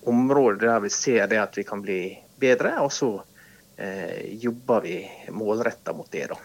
områder 0.04 0.68
der 0.68 0.80
vi 0.84 0.90
ser 0.90 1.40
at 1.40 1.58
vi 1.58 1.64
kan 1.64 1.82
bli 1.82 2.18
bedre. 2.40 2.80
og 2.82 2.92
så 2.92 3.24
eh, 3.78 4.36
jobber 4.42 4.82
vi 4.82 5.10
målretta 5.32 5.94
mot 5.94 6.12
det. 6.12 6.28
da. 6.28 6.38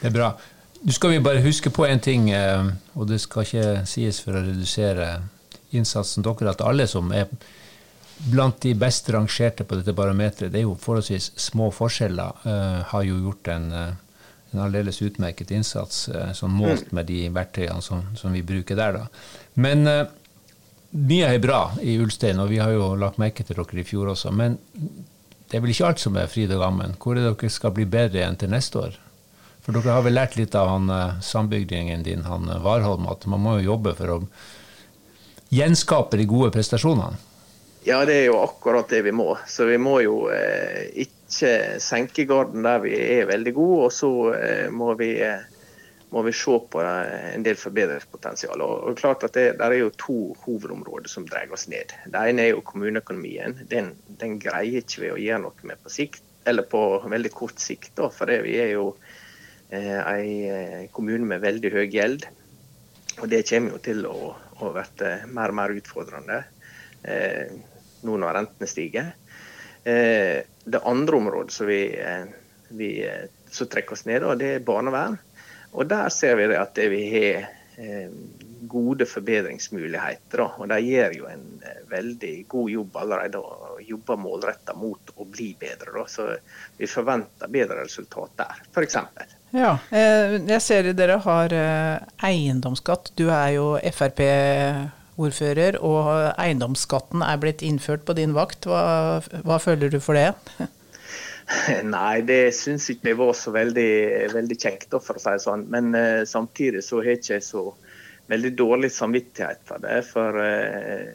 Det 0.00 0.10
er 0.10 0.14
bra. 0.14 0.32
Nå 0.78 0.94
skal 0.94 1.10
vi 1.10 1.22
bare 1.22 1.42
huske 1.42 1.70
på 1.74 1.86
en 1.88 2.00
ting, 2.00 2.30
eh, 2.30 2.68
og 2.94 3.08
det 3.10 3.18
skal 3.22 3.46
ikke 3.46 3.86
sies 3.88 4.20
for 4.22 4.38
å 4.38 4.42
redusere 4.46 5.08
innsatsen 5.74 6.22
deres, 6.22 6.52
at 6.54 6.62
alle 6.64 6.86
som 6.86 7.10
er 7.12 7.26
blant 8.30 8.60
de 8.62 8.74
best 8.78 9.10
rangerte 9.14 9.66
på 9.66 9.78
dette 9.78 9.94
barometeret, 9.94 10.52
det 10.52 10.62
er 10.62 10.68
jo 10.68 10.76
forholdsvis 10.78 11.32
små 11.38 11.68
forskjeller, 11.74 12.40
uh, 12.46 12.80
har 12.90 13.04
jo 13.06 13.18
gjort 13.28 13.50
en, 13.52 13.68
uh, 13.70 14.22
en 14.50 14.62
aldeles 14.64 14.98
utmerket 15.06 15.52
innsats, 15.54 16.08
sånn 16.34 16.56
målt 16.56 16.88
mm. 16.88 16.96
med 16.98 17.06
de 17.06 17.20
verktøyene 17.30 17.84
som, 17.84 18.02
som, 18.18 18.34
vi 18.34 18.42
bruker 18.42 18.78
der. 18.78 18.98
da. 18.98 19.04
Men 19.54 19.86
mye 20.98 21.28
er 21.30 21.38
bra 21.42 21.60
i 21.78 21.94
Ulstein, 22.02 22.40
og 22.42 22.50
vi 22.50 22.58
har 22.58 22.74
jo 22.74 22.94
lagt 22.98 23.20
merke 23.22 23.46
til 23.46 23.60
dere 23.60 23.82
i 23.82 23.86
fjor 23.86 24.10
også. 24.16 24.34
Men 24.34 24.58
det 25.46 25.58
er 25.58 25.62
vel 25.62 25.76
ikke 25.76 25.92
alt 25.92 26.02
som 26.02 26.18
er 26.18 26.32
fryd 26.32 26.56
og 26.56 26.64
gammen. 26.64 26.96
Hvor 26.98 27.14
er 27.14 27.22
det 27.28 27.36
dere 27.36 27.52
skal 27.54 27.76
bli 27.76 27.86
bedre 27.86 28.24
enn 28.26 28.40
til 28.40 28.50
neste 28.50 28.82
år? 28.82 28.98
For 29.68 29.76
dere 29.76 29.98
har 29.98 30.04
vel 30.06 30.14
lært 30.16 30.38
litt 30.38 30.54
av 30.56 30.70
han 30.72 30.88
uh, 30.88 31.18
sambygdingen 31.20 32.00
din, 32.00 32.22
han 32.24 32.48
uh, 32.48 32.56
Warholm, 32.64 33.04
at 33.12 33.26
man 33.28 33.42
må 33.44 33.58
jo 33.58 33.74
jobbe 33.74 33.92
for 33.98 34.14
å 34.14 34.16
gjenskape 35.52 36.16
de 36.16 36.24
gode 36.24 36.48
prestasjonene? 36.54 37.18
Ja, 37.84 37.98
det 38.08 38.14
er 38.14 38.24
jo 38.30 38.38
akkurat 38.40 38.88
det 38.88 39.02
vi 39.04 39.12
må. 39.12 39.34
Så 39.44 39.66
vi 39.68 39.76
må 39.76 39.98
jo 40.00 40.30
eh, 40.32 40.88
ikke 41.04 41.52
senke 41.84 42.24
garden 42.28 42.64
der 42.64 42.80
vi 42.80 42.96
er 42.96 43.28
veldig 43.28 43.54
gode, 43.60 43.84
og 43.90 43.92
så 43.92 44.10
eh, 44.38 44.66
må 44.72 44.94
vi 44.96 45.10
eh, 45.24 45.44
må 46.16 46.24
vi 46.24 46.32
se 46.32 46.56
på 46.72 46.80
en 46.80 47.44
del 47.44 47.60
forbedringspotensial. 47.60 48.64
Og 48.64 48.96
klart 48.96 49.28
at 49.28 49.36
det, 49.36 49.46
er 49.60 49.76
jo 49.76 49.92
to 50.00 50.18
hovedområder 50.46 51.12
som 51.12 51.28
dreier 51.28 51.52
oss 51.52 51.68
ned. 51.68 51.92
Det 52.08 52.24
ene 52.32 52.46
er 52.46 52.54
jo 52.54 52.64
kommuneøkonomien. 52.64 53.60
Den, 53.68 53.92
den, 54.08 54.40
greier 54.40 54.80
ikke 54.80 55.04
vi 55.04 55.12
å 55.12 55.20
gjøre 55.20 55.44
noe 55.44 55.68
med 55.68 55.84
på 55.84 55.92
sikt, 55.92 56.24
eller 56.48 56.64
på 56.64 56.82
veldig 57.04 57.32
kort 57.36 57.60
sikt. 57.60 57.92
Da, 58.00 58.08
for 58.08 58.32
det, 58.32 58.40
vi 58.48 58.56
er 58.56 58.72
jo 58.78 58.94
eh, 58.96 59.27
en 59.68 60.50
eh, 60.50 60.84
kommune 60.94 61.26
med 61.28 61.42
veldig 61.44 61.72
høy 61.74 61.86
gjeld. 61.92 62.26
Og 63.18 63.28
det 63.28 63.44
kommer 63.48 63.74
jo 63.74 63.80
til 63.82 64.04
å, 64.08 64.32
å 64.34 64.72
bli 64.74 65.14
mer 65.34 65.52
og 65.52 65.58
mer 65.58 65.74
utfordrende 65.74 66.42
eh, 67.02 67.50
nå 68.06 68.18
når 68.22 68.36
rentene 68.38 68.70
stiger. 68.70 69.12
Eh, 69.82 70.44
det 70.64 70.84
andre 70.84 71.16
området 71.18 71.54
som 71.54 71.68
vi, 71.68 71.82
eh, 71.98 72.26
vi 72.68 72.90
som 73.50 73.68
trekker 73.68 73.96
oss 73.96 74.06
ned, 74.08 74.26
det 74.40 74.54
er 74.56 74.66
barnevern. 74.66 75.18
Og 75.72 75.86
Der 75.88 76.08
ser 76.08 76.36
vi 76.36 76.48
at 76.56 76.78
vi 76.78 77.02
har 77.12 77.48
eh, 77.76 78.10
gode 78.68 79.06
forbedringsmuligheter. 79.06 80.42
Og 80.60 80.68
De 80.68 80.78
gjør 80.82 81.16
jo 81.16 81.28
en 81.30 81.46
eh, 81.64 81.82
veldig 81.90 82.34
god 82.48 82.70
jobb 82.70 83.00
allerede 83.02 83.42
og 83.42 83.82
jobber 83.84 84.20
målretta 84.20 84.76
mot 84.76 85.12
å 85.16 85.26
bli 85.28 85.52
bedre. 85.60 86.06
Så 86.08 86.30
vi 86.78 86.90
forventer 86.90 87.52
bedre 87.52 87.82
resultat 87.84 88.36
der, 88.40 88.64
f.eks. 88.72 88.98
Ja, 89.56 89.78
eh, 89.90 90.36
jeg 90.44 90.60
ser 90.60 90.90
dere 90.92 91.18
har 91.24 91.54
eiendomsskatt. 92.24 93.12
Du 93.16 93.28
er 93.32 93.54
jo 93.56 93.68
Frp-ordfører, 93.80 95.78
og 95.80 96.10
eiendomsskatten 96.36 97.24
er 97.24 97.40
blitt 97.40 97.64
innført 97.64 98.04
på 98.04 98.16
din 98.18 98.36
vakt. 98.36 98.68
Hva, 98.68 99.22
hva 99.46 99.60
føler 99.62 99.92
du 99.92 100.00
for 100.04 100.18
det? 100.18 100.32
Nei, 101.96 102.20
det 102.28 102.52
syns 102.56 102.88
ikke 102.92 103.12
jeg 103.12 103.18
var 103.18 103.32
så 103.36 103.52
veldig, 103.54 103.92
veldig 104.34 104.58
kjekt, 104.58 104.92
for 104.92 105.16
å 105.16 105.22
si 105.22 105.32
det 105.32 105.44
sånn. 105.44 105.64
Men 105.72 105.94
uh, 105.96 106.24
samtidig 106.28 106.84
så 106.84 107.00
har 107.00 107.14
jeg 107.14 107.22
ikke 107.22 107.40
så 107.44 107.64
veldig 108.28 108.52
dårlig 108.58 108.90
samvittighet 108.92 109.64
for 109.68 109.84
det. 109.84 110.02
For 110.10 110.36
uh, 110.36 111.08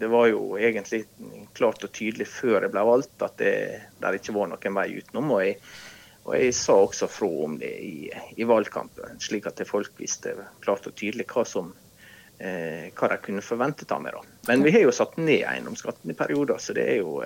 det 0.00 0.10
var 0.10 0.30
jo 0.30 0.56
egentlig 0.58 1.04
klart 1.56 1.84
og 1.84 1.92
tydelig 1.94 2.26
før 2.32 2.64
jeg 2.64 2.72
ble 2.72 2.86
valgt 2.88 3.24
at 3.26 3.36
det 3.38 3.54
der 4.02 4.16
ikke 4.18 4.34
var 4.34 4.48
noen 4.50 4.78
vei 4.78 4.88
utenom. 4.96 5.34
Og 5.36 5.44
jeg, 5.44 5.58
og 6.24 6.36
jeg 6.38 6.54
sa 6.54 6.76
også 6.78 7.08
fra 7.10 7.28
om 7.44 7.56
det 7.58 7.72
i, 7.82 8.10
i, 8.36 8.44
valgkampen, 8.46 9.18
slik 9.22 9.48
at 9.50 9.62
folk 9.66 9.90
visste 9.98 10.36
klart 10.62 10.86
og 10.86 10.94
tydelig 10.94 11.26
hva 11.32 11.44
som 11.48 11.72
uh, 11.72 12.86
hva 12.94 13.10
de 13.10 13.18
kunne 13.24 13.42
forventet 13.42 13.90
av 13.92 14.02
meg. 14.04 14.14
da. 14.14 14.38
Men 14.52 14.62
vi 14.66 14.74
har 14.76 14.86
jo 14.86 14.94
satt 14.94 15.18
ned 15.18 15.42
eiendomsskatten 15.42 16.10
i 16.10 16.18
perioder, 16.18 16.62
så 16.62 16.76
det 16.78 16.86
er 16.94 17.00
jo 17.02 17.20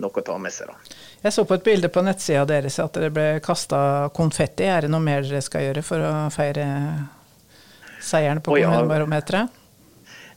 noe 0.00 0.20
å 0.20 0.24
ta 0.26 0.36
med 0.42 0.52
seg. 0.52 0.70
Da. 0.70 0.94
Jeg 1.24 1.36
så 1.36 1.44
på 1.48 1.56
et 1.56 1.66
bilde 1.66 1.90
på 1.92 2.02
nettsida 2.04 2.44
deres 2.48 2.78
at 2.82 2.96
det 3.00 3.10
ble 3.14 3.26
kasta 3.44 4.10
konfetti. 4.16 4.66
Er 4.68 4.84
det 4.84 4.92
noe 4.92 5.04
mer 5.04 5.24
dere 5.24 5.42
skal 5.44 5.68
gjøre 5.68 5.84
for 5.86 6.04
å 6.04 6.14
feire 6.34 6.66
seieren 8.04 8.42
på 8.44 8.56
kommunebarometeret? 8.58 9.63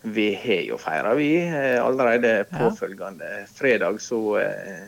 Vi 0.02 0.36
har 0.36 0.62
jo 0.62 0.78
feira, 0.78 1.14
vi. 1.16 1.32
Eh, 1.48 1.86
allerede 1.86 2.46
påfølgende 2.52 3.46
fredag 3.54 4.02
så 4.02 4.38
eh, 4.40 4.84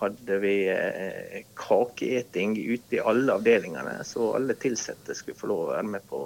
hadde 0.00 0.38
vi 0.42 0.54
eh, 0.68 1.44
kakeeting 1.56 2.56
ute 2.58 2.98
i 2.98 3.00
alle 3.00 3.38
avdelingene. 3.38 4.00
Så 4.04 4.32
alle 4.36 4.56
ansatte 4.64 5.14
skulle 5.14 5.38
få 5.38 5.50
lov 5.50 5.62
å 5.64 5.70
være 5.72 5.92
med 5.94 6.08
på, 6.10 6.24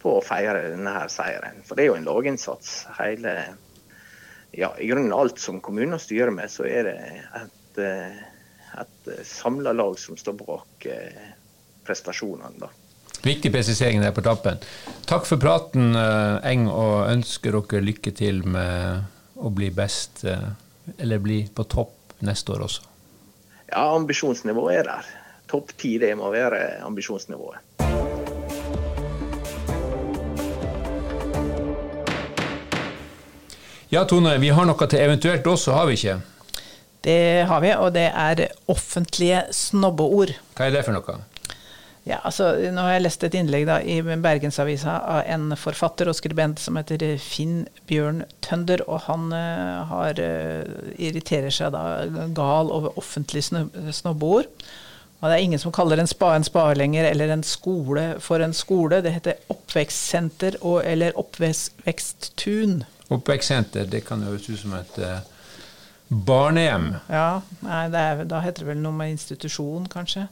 på 0.00 0.16
å 0.18 0.24
feire 0.24 0.70
denne 0.72 0.96
her 0.96 1.12
seieren. 1.12 1.60
For 1.66 1.76
det 1.76 1.84
er 1.84 1.92
jo 1.92 1.98
en 2.00 2.08
laginnsats. 2.08 2.86
hele 2.98 3.36
ja, 4.54 4.70
i 4.78 4.86
grunnen 4.86 5.12
alt 5.12 5.38
som 5.42 5.60
kommunen 5.60 5.98
styrer 5.98 6.30
med, 6.30 6.50
så 6.50 6.64
er 6.64 6.86
det 6.86 6.98
et, 7.42 7.80
et 8.78 9.08
samla 9.26 9.72
lag 9.74 9.98
som 9.98 10.16
står 10.16 10.36
bak 10.38 10.86
prestasjonene. 11.84 12.54
da. 12.62 12.70
Viktig 13.24 13.52
presisering 13.52 14.02
der 14.04 14.12
på 14.12 14.20
tappen. 14.20 14.58
Takk 15.08 15.24
for 15.24 15.40
praten, 15.40 15.94
Eng, 16.44 16.66
og 16.68 17.08
ønsker 17.08 17.56
dere 17.56 17.80
lykke 17.80 18.12
til 18.12 18.42
med 18.44 19.00
å 19.40 19.48
bli 19.48 19.70
best, 19.72 20.26
eller 20.98 21.22
bli 21.24 21.38
på 21.48 21.64
topp 21.64 22.18
neste 22.24 22.52
år 22.52 22.66
også. 22.66 22.84
Ja, 23.70 23.86
ambisjonsnivået 23.96 24.82
er 24.82 24.90
der. 24.90 25.08
Topp 25.48 25.72
ti, 25.80 25.96
det 25.98 26.12
må 26.20 26.28
være 26.36 26.84
ambisjonsnivået. 26.84 27.64
Ja, 33.88 34.04
Tone, 34.04 34.36
vi 34.42 34.52
har 34.52 34.68
noe 34.68 34.86
til 34.90 35.00
eventuelt 35.00 35.46
også, 35.48 35.72
har 35.72 35.88
vi 35.88 35.96
ikke? 35.96 36.20
Det 37.04 37.44
har 37.48 37.60
vi, 37.64 37.72
og 37.76 37.92
det 37.96 38.08
er 38.10 38.48
offentlige 38.68 39.46
snobbeord. 39.54 40.36
Hva 40.58 40.68
er 40.68 40.76
det 40.76 40.84
for 40.84 40.96
noe? 40.96 41.22
Ja, 42.04 42.18
altså, 42.20 42.50
nå 42.68 42.82
har 42.84 42.98
jeg 42.98 43.04
lest 43.06 43.22
et 43.24 43.34
innlegg 43.38 43.64
da, 43.64 43.78
i 43.80 44.02
Bergensavisa 44.04 44.98
av 45.08 45.22
en 45.24 45.54
forfatter 45.56 46.10
og 46.10 46.16
skribent 46.18 46.60
som 46.60 46.76
heter 46.76 47.00
Finn 47.22 47.62
Bjørn 47.88 48.26
Tønder. 48.44 48.82
Og 48.84 49.06
han 49.06 49.30
uh, 49.32 49.86
har, 49.88 50.20
uh, 50.20 50.90
irriterer 51.00 51.54
seg 51.54 51.72
da 51.72 52.04
gal 52.36 52.72
over 52.74 52.98
offentlige 53.00 53.64
snobbeord. 53.96 54.50
Og 55.22 55.30
det 55.30 55.38
er 55.38 55.46
ingen 55.46 55.62
som 55.62 55.72
kaller 55.72 55.96
en 55.96 56.10
spa 56.10 56.34
en 56.36 56.44
spa 56.44 56.66
lenger, 56.76 57.08
eller 57.08 57.32
en 57.32 57.46
skole 57.46 58.04
for 58.20 58.44
en 58.44 58.52
skole. 58.52 59.00
Det 59.00 59.14
heter 59.14 59.40
oppvekstsenter 59.54 60.60
og, 60.60 60.82
eller 60.84 61.16
oppveksttun. 61.16 62.82
Oppvekstsenter, 63.16 63.88
det 63.88 64.02
kan 64.04 64.26
høres 64.28 64.50
ut 64.50 64.60
som 64.60 64.76
et 64.76 65.00
uh, 65.00 65.24
barnehjem. 66.12 66.90
Ja, 67.08 67.40
nei, 67.64 67.86
er, 67.88 68.26
da 68.28 68.44
heter 68.44 68.66
det 68.66 68.74
vel 68.74 68.84
noe 68.84 68.92
med 69.00 69.16
institusjon, 69.16 69.88
kanskje. 69.88 70.28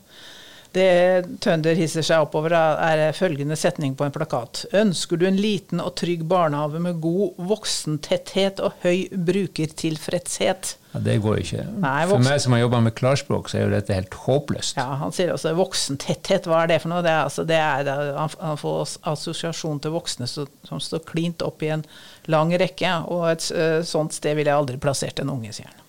Det 0.73 1.39
Tønder 1.45 1.77
hisser 1.77 2.05
seg 2.07 2.25
oppover, 2.25 2.55
er 2.57 3.13
følgende 3.17 3.59
setning 3.61 3.97
på 3.99 4.07
en 4.07 4.15
plakat. 4.15 4.65
Ønsker 4.73 5.21
du 5.21 5.27
en 5.29 5.41
liten 5.41 5.83
og 5.85 5.95
trygg 6.01 6.25
barnehage 6.31 6.81
med 6.81 7.01
god 7.05 7.37
voksentetthet 7.51 8.63
og 8.65 8.79
høy 8.85 9.11
brukertilfredshet? 9.13 10.77
Ja, 10.93 11.01
Det 11.01 11.19
går 11.25 11.43
ikke. 11.43 11.67
Nei, 11.81 12.07
for 12.09 12.25
meg 12.25 12.41
som 12.45 12.57
har 12.57 12.63
jobba 12.65 12.81
med 12.85 12.95
klarspråk, 12.97 13.49
så 13.49 13.59
er 13.59 13.67
jo 13.67 13.75
dette 13.75 13.97
helt 13.97 14.17
håpløst. 14.25 14.77
Ja, 14.81 14.97
Han 15.01 15.13
sier 15.13 15.33
også 15.33 15.55
voksentetthet. 15.57 16.49
Hva 16.49 16.65
er 16.65 16.73
det 16.73 16.81
for 16.85 16.93
noe? 16.93 17.05
Det 17.05 17.13
er, 17.13 17.23
altså, 17.29 17.45
det 17.49 17.61
er, 17.61 17.93
han 18.17 18.61
får 18.61 18.97
assosiasjon 19.13 19.81
til 19.81 19.97
voksne 19.97 20.29
som, 20.29 20.81
står 20.81 21.05
klint 21.09 21.45
opp 21.45 21.65
i 21.65 21.73
en 21.77 21.87
lang 22.33 22.53
rekke. 22.61 22.97
Og 23.13 23.29
et 23.33 23.49
uh, 23.57 23.81
sånt 23.85 24.17
sted 24.17 24.37
ville 24.37 24.53
jeg 24.53 24.65
aldri 24.65 24.81
plassert 24.81 25.21
en 25.21 25.33
unge, 25.33 25.53
sier 25.57 25.69
han. 25.69 25.82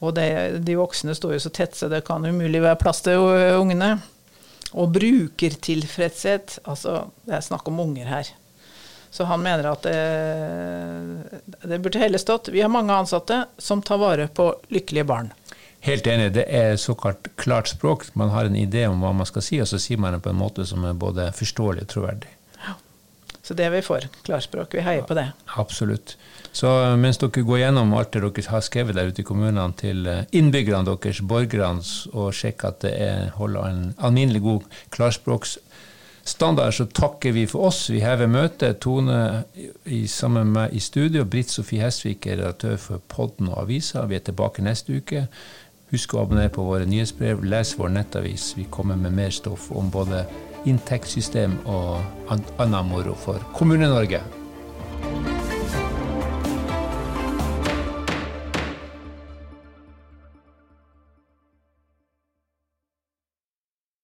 Og 0.00 0.14
det, 0.16 0.28
de 0.64 0.78
voksne 0.78 1.14
står 1.16 1.36
jo 1.36 1.42
så 1.44 1.52
tett, 1.52 1.76
så 1.76 1.88
det 1.92 2.04
kan 2.06 2.24
umulig 2.24 2.62
være 2.64 2.80
plass 2.80 3.02
til 3.04 3.20
ungene. 3.60 3.98
Og 4.70 4.92
brukertilfredshet 4.94 6.60
Altså, 6.70 7.10
det 7.26 7.34
er 7.36 7.42
snakk 7.44 7.68
om 7.68 7.80
unger 7.82 8.06
her. 8.08 8.30
Så 9.10 9.26
han 9.26 9.42
mener 9.42 9.72
at 9.72 9.82
det, 9.82 9.96
det 11.66 11.80
burde 11.82 11.98
heller 11.98 12.22
stått 12.22 12.52
Vi 12.54 12.60
har 12.62 12.70
mange 12.70 12.94
ansatte 12.94 13.40
som 13.58 13.82
tar 13.82 13.98
vare 13.98 14.28
på 14.30 14.52
lykkelige 14.70 15.08
barn. 15.10 15.32
Helt 15.82 16.06
enig. 16.06 16.30
Det 16.36 16.44
er 16.46 16.76
såkalt 16.76 17.32
klart 17.40 17.72
språk. 17.72 18.04
Man 18.14 18.30
har 18.30 18.46
en 18.46 18.56
idé 18.56 18.84
om 18.86 19.00
hva 19.02 19.14
man 19.16 19.26
skal 19.26 19.42
si, 19.42 19.58
og 19.60 19.68
så 19.68 19.80
sier 19.80 19.98
man 19.98 20.14
det 20.14 20.22
på 20.24 20.30
en 20.30 20.38
måte 20.38 20.66
som 20.68 20.84
er 20.84 20.94
både 20.94 21.30
forståelig 21.34 21.88
og 21.88 21.92
troverdig. 21.94 22.36
Så 23.42 23.56
det 23.58 23.64
er 23.66 23.72
vi 23.74 23.80
for. 23.82 24.04
Klarspråk. 24.22 24.76
Vi 24.76 24.82
heier 24.86 25.02
på 25.02 25.16
det. 25.18 25.24
Absolutt. 25.58 26.12
Så 26.52 26.70
mens 26.98 27.20
dere 27.20 27.44
går 27.46 27.62
gjennom 27.62 27.92
alt 27.94 28.12
det 28.14 28.24
dere 28.24 28.50
har 28.50 28.64
skrevet 28.66 28.96
der 28.98 29.10
ute 29.10 29.22
i 29.22 29.26
kommunene 29.26 29.68
til 29.78 30.06
eh, 30.10 30.24
innbyggerne 30.34 30.88
deres, 30.90 31.22
borgerne, 31.22 31.84
og 32.12 32.34
sjekker 32.34 32.72
at 32.72 32.80
det 32.82 32.94
er, 32.98 33.28
holder 33.36 33.68
en 33.68 33.84
alminnelig 34.02 34.42
god 34.42 34.66
klarspråksstandard, 34.90 36.74
så 36.74 36.88
takker 36.90 37.36
vi 37.36 37.46
for 37.50 37.70
oss. 37.70 37.84
Vi 37.92 38.02
hever 38.02 38.30
møtet. 38.30 38.80
Tone 38.82 39.44
i, 39.86 40.06
sammen 40.10 40.50
med 40.50 40.56
meg 40.56 40.74
i 40.74 40.82
studio. 40.82 41.24
Britt 41.24 41.54
Sofie 41.54 41.86
Hestvik 41.86 42.26
er 42.26 42.42
redaktør 42.42 42.76
for 42.82 43.08
Podden 43.08 43.52
og 43.52 43.62
avisa. 43.64 44.08
Vi 44.10 44.18
er 44.18 44.26
tilbake 44.26 44.66
neste 44.66 44.98
uke. 44.98 45.28
Husk 45.94 46.14
å 46.14 46.24
abonnere 46.24 46.52
på 46.54 46.66
våre 46.66 46.86
nyhetsbrev. 46.86 47.46
Les 47.46 47.74
vår 47.78 47.94
nettavis. 47.94 48.52
Vi 48.58 48.66
kommer 48.70 48.98
med 48.98 49.14
mer 49.14 49.30
stoff 49.34 49.70
om 49.70 49.90
både 49.90 50.26
inntektssystem 50.68 51.56
og 51.70 52.34
annen 52.58 52.90
moro 52.90 53.14
for 53.18 53.42
Kommune-Norge. 53.56 54.22